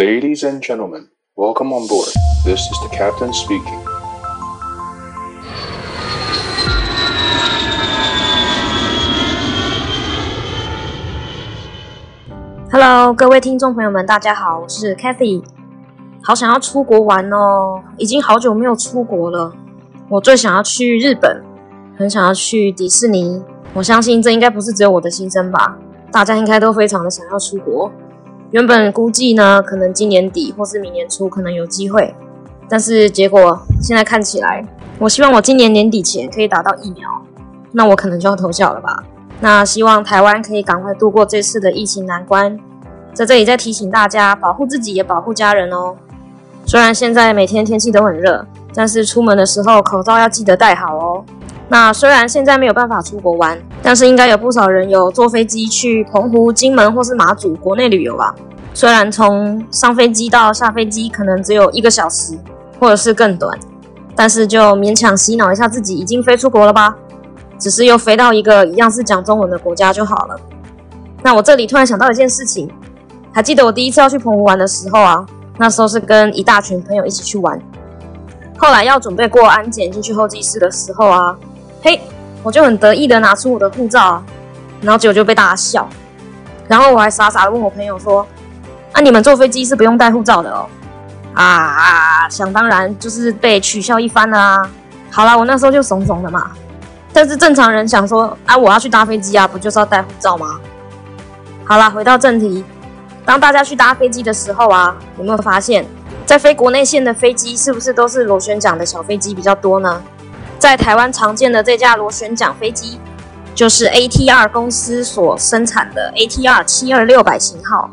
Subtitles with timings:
[0.00, 2.08] Ladies and gentlemen, welcome on board.
[2.42, 3.78] This is the captain speaking.
[12.72, 15.44] Hello，各位听众朋友们，大家好，我是 Cathy。
[16.22, 19.52] 好想要出国玩哦，已经好久没有出国了。
[20.08, 21.44] 我最想要去日本，
[21.98, 23.42] 很想要去迪士尼。
[23.74, 25.76] 我相信这应该不是只有我的心声吧，
[26.10, 27.92] 大家应该都非常的想要出国。
[28.50, 32.12] 原本估计呢，可能今年底或是明年初可能有机会，
[32.68, 34.64] 但是结果现在看起来，
[34.98, 37.08] 我希望我今年年底前可以打到疫苗，
[37.70, 39.04] 那我可能就要偷笑了吧。
[39.40, 42.58] 那希望台湾可以赶快度过这次的疫情难关，
[43.14, 45.96] 在这里再提醒大家，保护自己也保护家人哦。
[46.66, 48.44] 虽然现在每天天气都很热，
[48.74, 51.24] 但是出门的时候口罩要记得戴好哦。
[51.72, 58.34] 那虽然现在没有办法出国玩，但是应该有不少人有坐飞机去澎湖、金门或是马祖国内旅游吧。
[58.74, 62.36] 虽然从上飞机到下飞机可能只有一个小时，
[62.80, 63.56] 或者是更短，
[64.16, 66.96] 但是就勉强洗脑一下自己，已经飞出国了吧。
[67.56, 70.36] 只是又飞到一个一样是讲中文的国家就好了。
[71.22, 72.68] 那我这里突然想到一件事情，
[73.32, 75.24] 还记得我第一次要去澎湖玩的时候啊，
[75.56, 77.60] 那时候是跟一大群朋友一起去玩，
[78.58, 81.36] 后来要准备过安检进去候机室的时候啊。
[81.82, 82.00] 嘿，
[82.42, 84.22] 我就很得意的拿出我的护照啊，
[84.82, 85.88] 然后结果就被大家笑，
[86.68, 88.26] 然后我还傻傻的问我朋友说
[88.92, 90.66] ：“啊，你们坐飞机是不用带护照的哦？”
[91.32, 94.70] 啊啊，想当然就是被取笑一番了啊。
[95.10, 96.50] 好啦，我那时候就怂怂的嘛。
[97.12, 100.60] 但是正常人想说：“啊，我要去搭飞机啊，不就是要带护照吗？”
[101.64, 102.64] 好啦，回到正题，
[103.24, 105.86] 当大家去搭飞机的时候啊，有没有发现，
[106.26, 110.02] 在飞国内线的飞机是不是都是螺旋桨的小飞机比较多呢？
[110.60, 113.00] 在台湾常见的这架螺旋桨飞机，
[113.54, 117.88] 就是 ATR 公司所生产的 ATR 七二六百型号。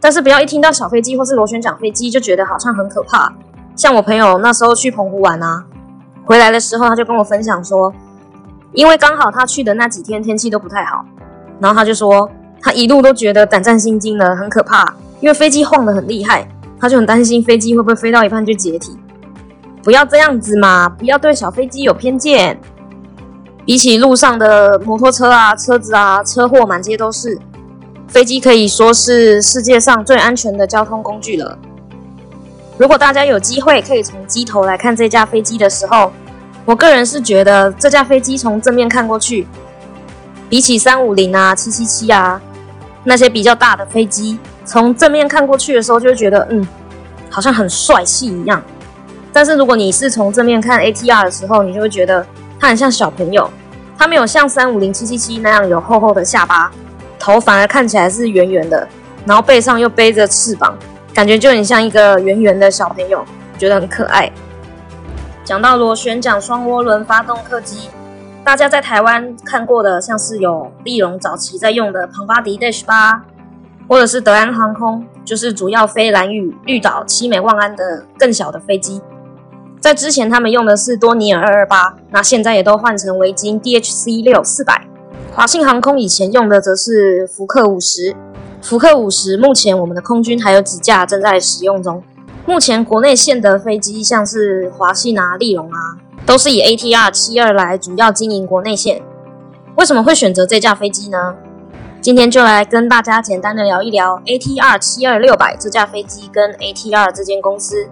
[0.00, 3.30] 但是不要一听到小飞机或是螺旋桨飞机就觉得好像很可怕。
[3.76, 5.62] 像我朋友那时候去澎湖玩啊，
[6.24, 7.92] 回来的时候他就跟我分享说，
[8.72, 11.04] 因为刚好他去的那几天天气都不太好，
[11.60, 12.30] 然后他就说
[12.62, 16.48] 他一路都觉得胆战心惊的，很可怕，因为飞机晃得很厉害，
[16.80, 18.98] 他就很担心飞机会不会飞到一半就解体。
[19.88, 20.86] 不要这样子嘛！
[20.86, 22.60] 不要对小飞机有偏见。
[23.64, 27.38] 比起路上的摩托车啊、车子啊，车祸满街都是，
[28.06, 31.58] 飞机可以说是世界上最安全的交通工具了。
[32.76, 36.12] 如果大家有机会可以从机头来看这架飞机的时候，
[36.66, 39.46] 我个人是觉得这架飞机从正面看过去，
[40.50, 42.38] 比起三五零啊、七七七啊
[43.04, 46.68] 那些比较大的飞机，从正面看过去的时候，就会觉得嗯，
[47.30, 48.62] 好像很帅气一样。
[49.32, 52.26] 但是如果你是从正面看 ATR 的时候，你就会觉得
[52.58, 53.48] 它很像小朋友，
[53.96, 56.70] 它没有像三五零七七七那样有厚厚的下巴，
[57.18, 58.88] 头反而看起来是圆圆的，
[59.24, 60.76] 然后背上又背着翅膀，
[61.14, 63.24] 感觉就很像一个圆圆的小朋友，
[63.58, 64.30] 觉得很可爱。
[65.44, 67.88] 讲到螺旋桨双涡轮发动客机，
[68.44, 73.22] 大家在台湾看过的像是有立荣早期在用的庞巴迪 Dash 八，
[73.88, 79.00] 或者是德安航空，就是主要飞兰屿、绿岛、七美、万安的更小的飞机。
[79.80, 84.86] 在之前，他们用的是多尼尔二二八，那现在也都换成维京 DHC 六四百。
[85.32, 88.14] 华信航空以前用的则是福克五十，
[88.60, 92.02] 福克五十目前我们的空军还有几架正在使用中。
[92.44, 95.78] 目前国内线的飞机，像是华信啊、立荣啊，
[96.26, 99.00] 都是以 ATR 七二来主要经营国内线。
[99.76, 101.36] 为什么会选择这架飞机呢？
[102.00, 107.88] 今天就来跟大家简单的聊一聊 ATR 七二六百这架飞机跟 ATR 这间公司。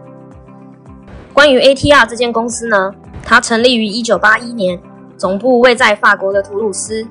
[1.36, 2.90] 关于 ATR 这间公司呢，
[3.22, 4.80] 它成立于一九八一年，
[5.18, 7.06] 总部位在法国的图鲁斯，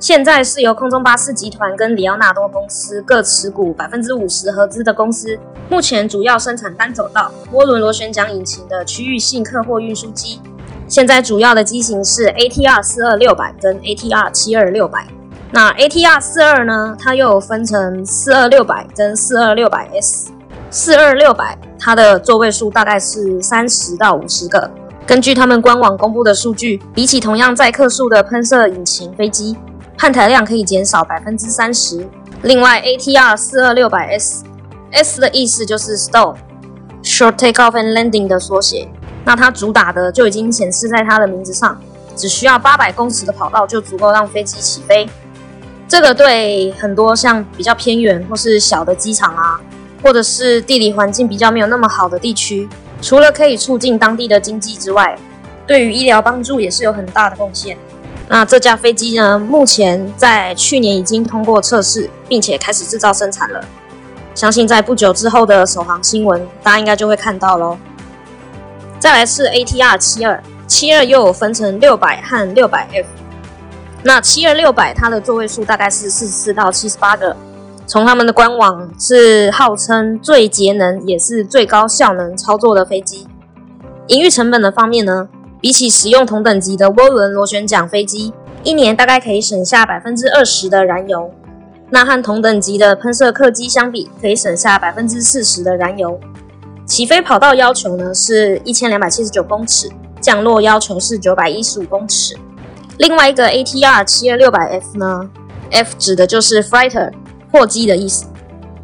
[0.00, 5.38] 现在是由空中巴士集团跟里奥纳多公司各持股百分之五十合资的公司。
[5.68, 10.40] 目前主要生产单走道涡轮螺旋桨引擎的区域性客货运输机。
[10.88, 15.06] 现在主要的机型是 ATR 四二六百跟 ATR 七二六百。
[15.52, 20.32] 那 ATR 四二呢，它又分成四二六百跟四二六百 S。
[20.78, 24.70] 四二六百，它的座位数大概是三十到五十个。
[25.06, 29.56] 根据他们官网公布的数据，比起同样载客数的喷射引擎飞机，
[29.96, 32.06] 碳排量可以减少百分之三十。
[32.42, 38.86] 另外，ATR 四二六百 S，S 的意思就是 stall，short takeoff and landing 的缩写。
[39.24, 41.80] 那它主打的就已经显示在它的名字上，
[42.14, 45.08] 只需要八百公尺的跑道就足够让飞机起飞。
[45.88, 49.58] 这个对很多像比较偏远或是小的机场啊。
[50.02, 52.68] 或者是地理环境比较没有那么好的地区，
[53.00, 55.18] 除了可以促进当地的经济之外，
[55.66, 57.76] 对于医疗帮助也是有很大的贡献。
[58.28, 63.64] 那这架飞机呢，目前在去年已经通过测试，并且开始制造生产了。
[64.34, 67.78] 相信在不久之后的首航新闻，大家应该就会看到喽。
[68.98, 73.06] 再来是 ATR 七二，七二又有分成六百和六百 F。
[74.02, 77.36] 那七二六百它的座位数大概是四十四到七十八个。
[77.86, 83.28] 从他们的官网是号称最节能也是最高效能操作的飞机。
[84.08, 85.28] 营运成本的方面呢，
[85.60, 88.32] 比起使用同等级的涡轮螺旋桨飞机，
[88.64, 91.30] 一年大概可以省下百分之二十的燃油。
[91.90, 96.18] 那和同等级的喷射客机相比，可以省下百分之四十的燃油。
[96.84, 99.88] 起飞跑道要求呢是一千两百七十九公尺，
[100.20, 102.36] 降落要求是九百一十五公尺。
[102.98, 105.30] 另外一个 ATR 七二六百 F 呢
[105.70, 107.12] ，F 指的就是 Fighter
[107.56, 108.26] 货机的意思。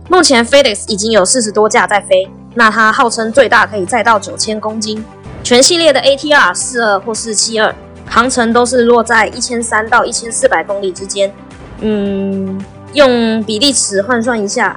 [0.09, 5.05] 目前 FedEx 已经有四十多架在飞，那它号称最大可以载到九千公斤。
[5.43, 7.75] 全系列的 ATR 四二或是七二，
[8.09, 11.33] 航程都是落在一千三到一千四百公里之间。
[11.81, 12.65] 嗯，
[12.95, 14.77] 用比例尺换算一下。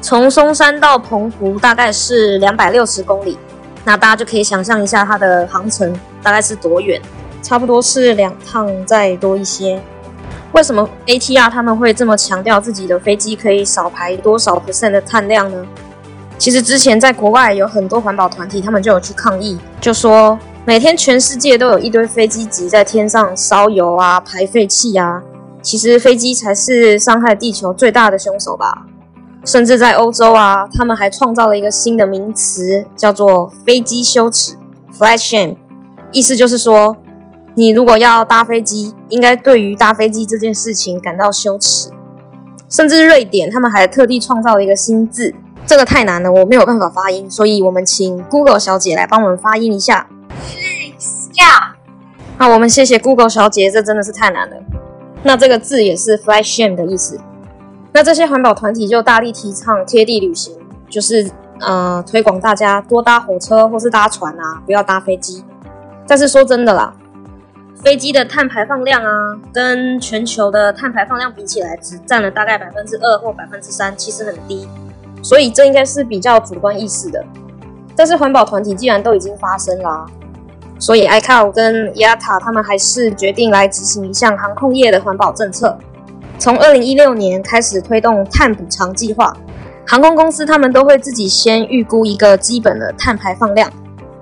[0.00, 3.38] 从松山到澎湖大概是两百六十公里，
[3.84, 7.00] 那大家就可以想象一下它的航程大概是多远，
[7.42, 9.80] 差不多是两趟再多一些。
[10.54, 15.66] 为什么 ATR 他们会这么强调自己的飞机可以少排多少 percent 的碳量呢？
[16.38, 25.20] 其实之前在国外有很多环保团体，他们就有去抗议，就说每天全世界都有一堆飞机挤在天上烧油啊、排废气啊，
[25.60, 28.86] 其实飞机才是伤害地球最大的凶手吧。
[29.44, 34.56] 甚至在欧洲啊，他们还创造了一个新的名词，叫做“飞机羞耻
[34.96, 35.56] ”（flight shame）。
[36.12, 36.96] 意思就是说，
[37.54, 41.90] 你如果要搭飞机，应该对于搭飞机这件事情感到羞耻。
[42.68, 45.32] 甚至瑞典，他们还特地创造了一个新字，
[45.66, 50.08] 这个太难了，我没有办法发音，所以我们请 Google 小姐来帮我们发音一下。
[51.32, 51.76] 下。
[52.36, 54.56] 好，我们谢谢 Google 小姐，这真的是太难了。
[55.22, 57.20] 那这个字也是 “flight shame” 的意思。
[57.92, 60.52] 那这些环保团体就大力提倡贴地旅行，
[60.90, 61.30] 就是
[61.60, 65.44] 呃推广大家多搭火车或是搭船啊，不要搭飞机。
[66.08, 66.92] 但是说真的啦，
[67.82, 74.66] 飞机的碳排放量啊，跟全球的碳排放量比起来，只占了大概百分之二或百分之三，其实很低。
[75.22, 77.22] 所以这应该是比较主观意识的。
[77.96, 80.06] 但是环保团体既然都已经发声啦，
[80.78, 85.76] 所以 ICAO 跟 IATA 他们还是决定来执行一项航空业的环保政策。
[86.38, 89.36] 从二零一六年开始推动碳补偿计划，
[89.86, 93.70] 航空公司他们都会自己先预估一个基本的碳排放量。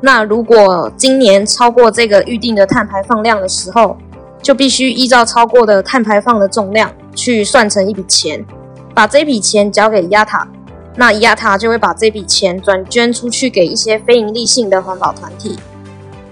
[0.04, 3.96] 那如果今年超过这个预定的碳排放量的时候，
[4.42, 8.44] 就必须依照超过的碳排放的重量去算成一笔钱，
[8.92, 10.48] 把这笔钱交给亚塔
[10.96, 15.56] 那亚塔就会把这笔钱转捐出去给一些非营利性的环保团体。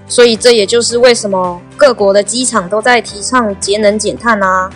[0.09, 4.69] 所以这也就是为什么各国的机场都在提倡节能减碳啊。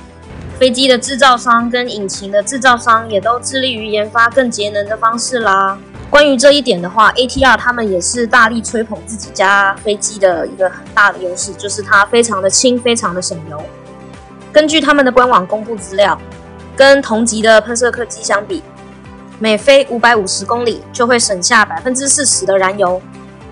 [0.57, 5.77] 飞机的制造商跟引擎的制造商也都致力于研发更节能的方式啦。
[6.11, 13.61] 关于这一点的话，ATR 他们也是大力吹捧自己家飞机的一个很大的优势，就是它非常的轻，非常的省油。
[14.53, 16.17] 根据他们的官网公布资料，
[16.77, 18.63] 跟同级的喷射客机相比，
[19.41, 23.03] 每飞五百五十公里就会省下百分之四十的燃油。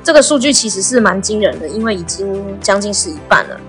[0.05, 3.61] 这个数据其实是蛮惊人的，因为已经将近是一半了。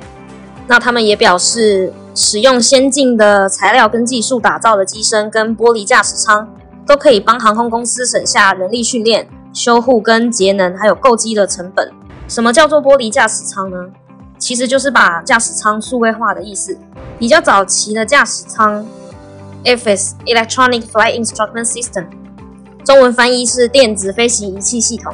[0.67, 6.47] 那他们也表示，使用先进的材料跟技术打造的机身跟玻璃驾驶舱，
[6.85, 11.91] 都可以帮航空公司省下人力训练、修护跟节能，还有购机的成本。
[12.27, 13.77] 什么叫做玻璃驾驶舱呢？
[14.37, 16.77] 其实就是把驾驶舱数位化的意思。
[17.17, 18.85] 比较早期的驾驶舱
[19.63, 22.07] ，EFIS（Electronic Flight Instrument System），
[22.83, 25.13] 中文翻译是电子飞行仪器系统。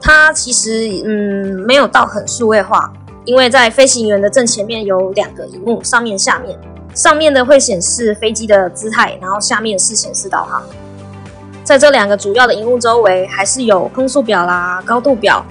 [0.00, 2.92] 它其实嗯没有到很数位化。
[3.24, 6.58] 因为在飞行员的正前面有两个荧幕，上面、下面，
[6.94, 10.62] 上面的会显示飞机的姿态，然后下面是显示导航。
[11.68, 15.44] 在这两个主要的荧幕周围，还是有风速表啦、高度表、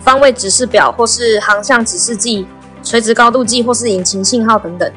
[0.00, 2.46] 方位指示表或是航向指示计、
[2.82, 4.90] 垂直高度计或是引擎信号等等。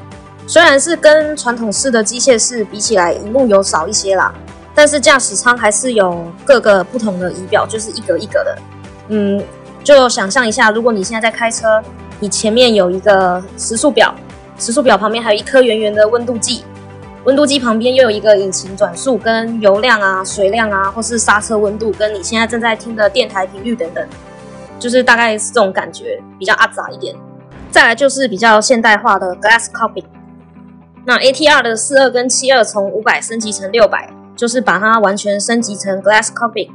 [0.46, 4.32] 虽然是跟传统式的机械式比起来，荧幕有少一些啦，
[4.74, 8.58] 但是驾驶舱还是有各个不同的仪表，就是一格一格的。
[9.08, 9.44] 嗯，
[9.84, 11.82] 就想象一下，如果你现在在开车。
[12.18, 14.14] 你前面有一个时速表，
[14.56, 16.64] 时速表旁边还有一颗圆圆的温度计，
[17.24, 24.04] 温度计旁边又有一个引擎转速跟油量啊、水量啊，或是刹车温度，跟你现在正在听的电台频率等等，
[24.78, 27.14] 就是大概是这种感觉，比较阿杂一点。
[27.70, 30.04] 再来就是比较现代化的 Glass Cockpit，
[31.06, 36.70] 那 ATR 的四二跟七二从五百升级成六百，就是把它完全升级成 Glass Cockpit。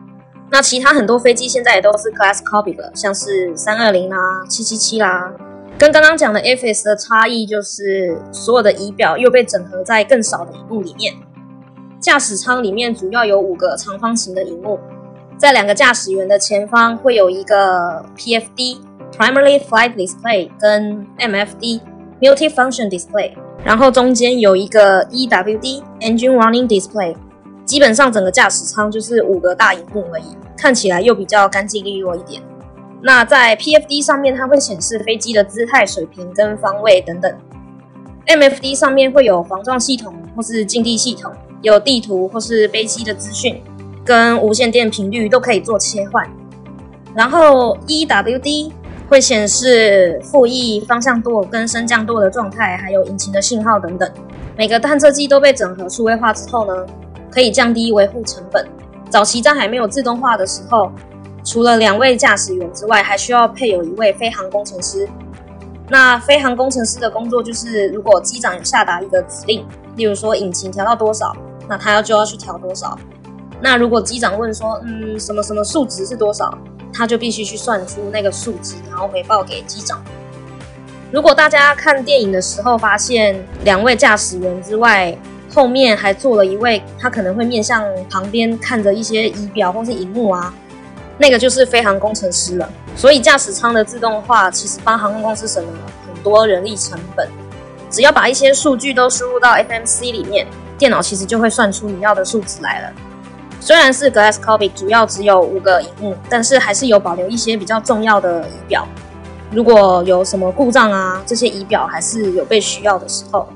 [0.49, 5.29] 那其他很多飞机现在也都是 Glass Cockpit 了，像是三二零啦、七七七啦，
[5.79, 11.13] 跟刚刚讲的 FS 的差异就是所有的仪表又被整合在更少的荧幕里面。
[11.99, 14.79] 驾驶舱里面主要有五个长方形的荧幕，
[15.37, 18.77] 在两个驾驶员的前方会有一个 PFD
[19.15, 27.15] (Primary Flight Display） 跟 MFD（Multi-Function Display），然后中间有一个 EWD（Engine Warning Display）。
[27.65, 32.41] 基本上整个驾驶舱就是五个大荧幕而已，看起来又比较干净利落一点。
[33.01, 37.31] 那在 PFD 上面，它会显示飞机的姿态、水平跟方位等等。
[38.25, 43.61] MFD 上面会有防撞系统或是近地系统，有地图或是飞机的资讯，
[44.03, 46.27] 跟无线电频率都可以做切换。
[47.15, 48.71] 然后 EWD
[49.07, 54.11] 会显示副翼方向舵跟升降舵的状态，还有引擎的信号等等。
[54.57, 56.85] 每个探测器都被整合数位化之后呢，
[57.31, 58.67] 可以降低维护成本。
[59.09, 60.91] 早期在还没有自动化的时候，
[61.47, 65.07] 除了两位驾驶员之外，还需要配有一位飞航工程师。
[65.87, 71.33] 那飞航工程师的工作就是，如果机长下达一个指令，例如说引擎调到多少，
[71.65, 72.99] 那他要就要去调多少。
[73.61, 76.53] 那如果机长问说，嗯，什么什么数值是多少，
[76.93, 80.03] 他就必须去算出那个数值，然后回报给机长。
[81.13, 85.17] 如果大家看电影的时候发现，两位驾驶员之外，
[85.55, 90.53] 后面还坐了一位，他可能会面向旁边看着一些仪表或是荧幕啊。
[91.17, 95.71] 那个就是飞航工程师了，所以驾驶舱的自动化其实帮航空公司省了
[96.05, 97.27] 很多人力成本。
[97.89, 100.45] 只要把一些数据都输入到 FMC 里面，
[100.77, 102.93] 电脑其实就会算出你要的数值来了。
[103.59, 108.87] 虽然是 Glass Cockpit，主要只有五个荧幕，但是还是有保留一些比较重要的仪表。
[109.51, 113.47] 如果有什么故障啊，这些仪表还是有被需要的时候。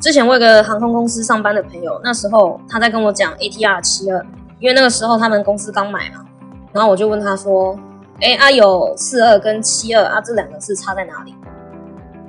[0.00, 4.24] 之前我有个航空公司上班的朋友，那时候他在跟我讲 ATR 七二，
[4.58, 6.24] 因为那个时候他们公司刚买嘛。
[6.72, 7.78] 然后我就问他说
[8.20, 11.34] ：“哎，啊有四二跟七二啊，这两个是差在哪里？”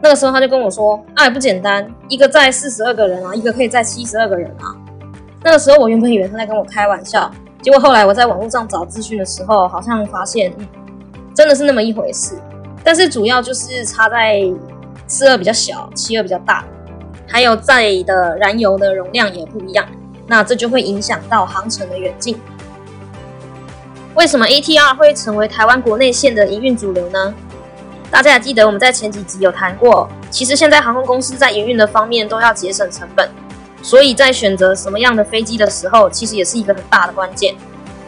[0.01, 4.75] 那个时候他就跟我说：“啊，也不简单，一个载四十二个人啊，一个可以载七十二个人啊。”
[5.43, 7.31] 那个时候我原本以为他在跟我开玩笑，
[7.61, 10.67] 结果后来我在网络上找资讯的时候，好像发现，嗯，
[11.33, 12.35] 真的是那么一回事。
[12.83, 14.41] 但是主要就是差在
[15.07, 16.65] 四二比较小，七二比较大，
[17.27, 19.85] 还有载的燃油的容量也不一样，
[20.27, 22.37] 那这就会影响到航程的远近。
[24.15, 27.33] 为什么 ATR 会成为台湾国内线的营运主流呢？
[28.11, 33.27] 大家还记得我们在前几集有谈过，其实现在航空公司在营运的方面都要节省成本，
[33.81, 37.55] 所以在选择什么样的飞机的时候，其实也是一个很大的关键。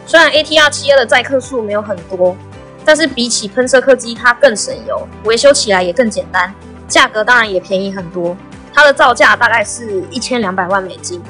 [0.06, 2.36] 虽然 ATR 七二的载客数没有很多，
[2.84, 6.54] 但是比起喷射客机，它更省油，维修起来也更简单，
[6.86, 8.36] 价格当然也便宜很多。
[8.72, 11.20] 它的造价大概是一千两百万美金。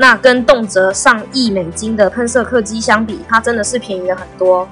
[0.00, 4.66] 那跟动辄上亿美金的喷射客机相比，它真的是便宜了很多。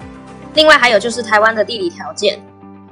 [0.55, 2.41] 另外还有就是台湾的地理条件，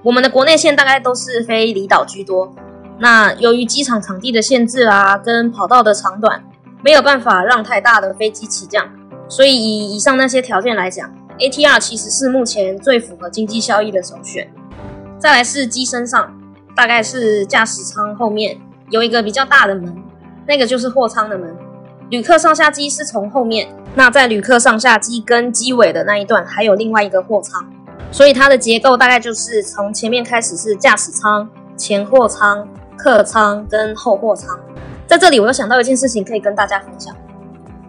[0.03, 2.53] 我们的国内线大概都是飞离岛居多。
[2.99, 6.43] 那由于机场场地的限制啊，跟跑道的长短，
[6.83, 8.85] 没有办法让太大的飞机起降。
[9.29, 14.51] 所以以以上那些条件来讲，ATR 其实是目前最符合经济效益的首选。
[15.21, 16.37] 再来是机身上，
[16.75, 18.59] 大概是驾驶舱后面
[18.91, 19.97] 有一个比较大的门，
[20.49, 21.57] 那个就是货舱的门。
[22.11, 27.65] 旅客上下机是从后面，那在旅客上下机跟机尾的那一段还有另外一个货舱，
[28.13, 34.59] 所以它的结构大概就是从前面开始是驾驶舱、前货舱、客舱跟后货舱。
[35.07, 37.15] 在这里，我又想到一件事情可以跟大家分享。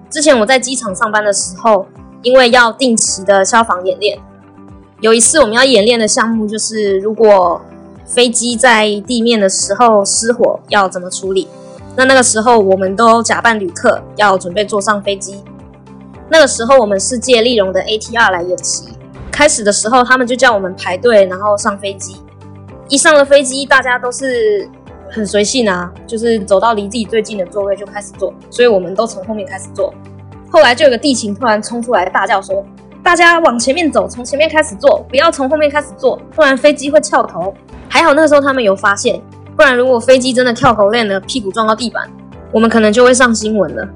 [0.10, 1.86] 之前我在机场上班的时候，
[2.22, 4.17] 因为要定期的消防演练，
[5.01, 7.62] 有一次我们要演练的项目就是，如果
[8.05, 11.50] 飞机在地面的时候失火，要怎么处理。
[11.95, 15.41] 那那个时候，我们都假扮旅客，要准备坐上飞机。
[16.29, 18.89] 那个时候，我们是借立荣的 ATR 来演习。
[19.31, 22.17] 开始的时候，他们就叫我们排队，然后上飞机。
[22.89, 24.69] 一上了飞机，大家都是
[25.09, 28.33] 很随性啊，就是走到离自己最近的座位就开始坐。
[28.49, 29.93] 所以我们都从后面开始坐。
[30.51, 32.65] 后来就有个地勤突然冲出来大叫说
[33.03, 37.53] ：“大家往前面走，从前面开始坐，不要从后面开始坐，不然飞机会翘头。”
[37.89, 39.21] 还好那个时候他们有发现。
[39.55, 42.03] 不然，如果飞机真的跳口令了，屁股撞到地板，
[42.51, 43.88] 我们可能就会上新闻了。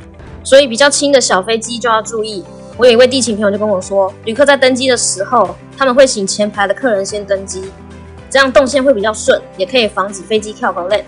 [0.41, 2.43] 所以，比较轻的小飞机就要注意。
[2.77, 7.69] 我有一位地勤朋友就跟我说，旅客在登机的时候，他们会请前排的客人先登机，
[8.29, 11.03] 这样动线会比较顺，也可以防止飞机跳口令。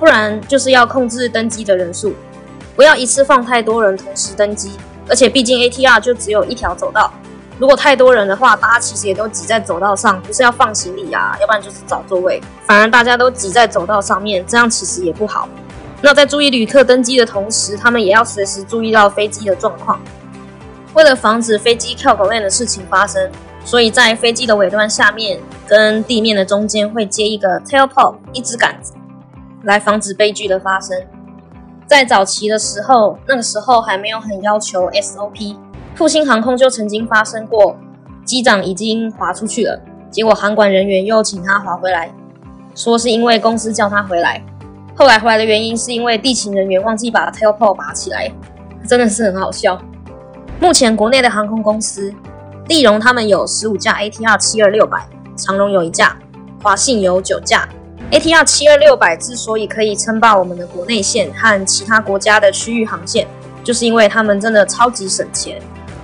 [0.00, 2.12] 不然，就是要控制登机的人数，
[2.74, 4.72] 不要一次放太多人同时登机。
[5.08, 7.12] 而且，毕竟 ATR 就只有一条走道。
[7.62, 15.48] 如果太多人的话，大家其实也都挤在走道上，不是要放行李啊，要不然就是找座位，反而大家都挤在走道上面，这样其实也不好。
[16.00, 20.00] 那在注意旅客登机的同时，他们也要随时注意到飞机的状况。
[20.94, 23.30] 为了防止飞机跳狗链的事情发生，
[23.64, 25.38] 所以在飞机的尾端下面
[25.68, 28.92] 跟地面的中间会接一个 tail pole 一支杆子，
[29.62, 31.00] 来防止悲剧的发生。
[31.86, 35.56] 在早期的时候，那个时候还没有很要求 SOP，
[35.94, 37.76] 复兴航空就曾经发生过
[38.24, 39.80] 机长已经滑出去了，
[40.10, 42.12] 结果航管人员又请他滑回来，
[42.74, 44.42] 说是因为公司叫他回来。
[44.94, 48.30] 后来回来的原因是因为地勤人员忘记把 tail pole 拔起来，
[48.86, 49.80] 真的是很好笑。
[50.60, 52.12] 目前国内的航空公司，
[52.68, 55.06] 立荣他们有十五架 ATR 七二六百，
[55.36, 56.16] 长荣有一架，
[56.62, 57.68] 华信有九架。
[58.10, 63.26] ATR 七二六百之所以可以称霸我们的国内线和其他国家的区域航线，
[63.64, 65.60] 就是因为他们真的超级省钱。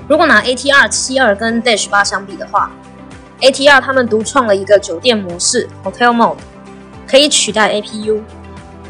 [0.08, 2.70] 如果拿 ATR 七二跟 Dash 八相比的话
[3.42, 6.38] ，ATR 他们独创了一个酒店模式 Hotel Mode，
[7.06, 8.22] 可以取代 APU，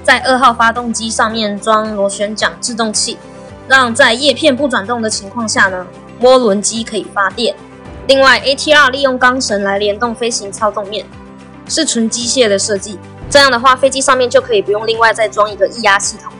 [0.04, 3.18] 在二号发动机上面装螺旋桨制动器。
[3.66, 5.86] 让在叶片不转动的情况下呢，
[6.22, 7.54] 涡轮机可以发电。
[8.06, 11.04] 另外，ATR 利用钢绳来联动飞行操纵面，
[11.68, 12.98] 是纯机械的设计。
[13.28, 16.32] 这样的话，飞机上面就可以不用另外再装一个液压系统，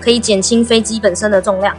[0.00, 1.76] 可以减轻飞机本身的重量。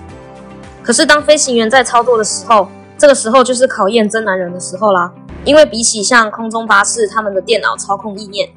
[0.83, 5.11] 可是，当飞行员在操作的时候，这个时候就是考验真男人的时候啦。
[5.43, 8.47] 因为比起像空中巴士他们的电脑操控意念，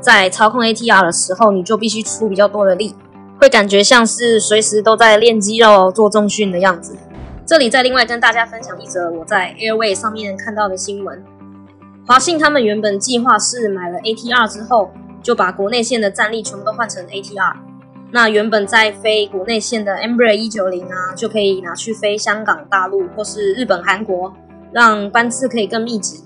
[0.00, 2.94] 在操控 ATR 的时候，你就必须出比较多的力。
[3.40, 6.96] 会感觉像是随时都在练肌肉、做重训的样子。
[7.46, 11.22] 这里再另外跟大家分享一则我在 Airway 上面看到的新闻。
[12.06, 14.90] 华信他们原本计划是买了 ATR 之后，
[15.22, 17.54] 就把国内线的战力全部都换成 ATR。
[18.10, 24.32] 那原本在飞国内线的 Embraer 一九零啊，就可以拿去飞香港、大陆或是日本、韩国，
[24.72, 26.22] 让班次可以更密集。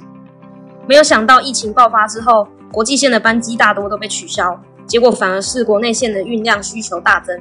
[0.86, 4.60] 没有想到疫情爆发之后，国际线的班机大多都被取消。
[4.86, 7.38] 结果反而是国内线的运量需求大增，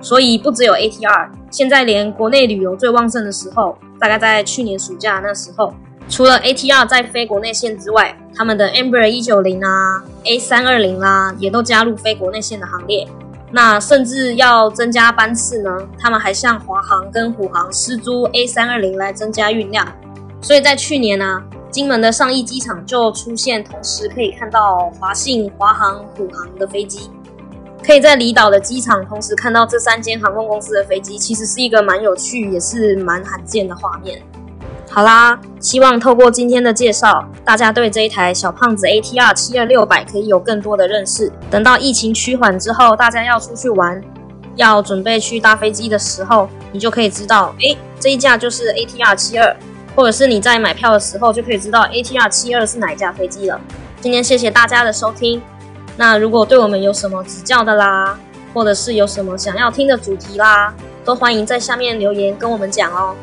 [0.00, 5.74] 所以不只有 ATR，现在连国内旅游最旺盛的时候，大概在去年暑假那时候，
[6.08, 13.06] 除了 ATR 在飞国内线之外，他们的 Embraer 一九零啊、A 三二零啦，也都加入飞国内线的行列。
[13.52, 19.86] 那甚至要增加班次呢，他们还向华航跟虎航施租 A 三二零来增加运量。
[20.42, 27.10] 所以在去年呢、金门的上亿机场就出现，同时可以看到华信、华航、虎航的飞机，
[27.84, 34.20] 可以在离岛的机场同时看到这三间航空公司的飞机，其实是一个蛮有趣，也是蛮罕见的画面。
[34.96, 41.30] 好啦，希望透过今天的介绍，大家对这一台小胖子 ATR 七二六百可以有更多的认识。
[41.50, 44.02] 等到疫情趋缓之后，大家要出去玩，
[44.54, 49.54] 要准备去搭飞机的时候，你就可以知道，诶，这一架就是 ATR 七二。
[49.94, 53.60] 或者是你在买票的时候就可以知道 ATR 七二是哪一架飞机了。
[54.00, 55.42] 今天谢谢大家的收听。
[55.98, 58.18] 那如果对我们有什么指教的啦，
[58.54, 60.72] 或者是有什么想要听的主题啦，
[61.04, 63.14] 都欢迎在下面留言跟我们讲哦。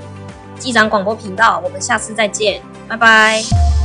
[0.63, 3.83] 机长广播频道，我们下次再见，拜拜。